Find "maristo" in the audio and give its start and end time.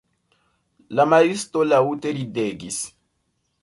1.13-1.65